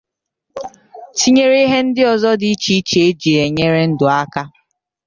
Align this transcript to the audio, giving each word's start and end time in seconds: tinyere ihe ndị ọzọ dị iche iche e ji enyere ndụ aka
tinyere 1.17 1.57
ihe 1.65 1.79
ndị 1.85 2.01
ọzọ 2.13 2.31
dị 2.41 2.47
iche 2.53 2.71
iche 2.79 2.99
e 3.09 3.11
ji 3.19 3.31
enyere 3.43 3.81
ndụ 3.91 4.05
aka 4.21 4.41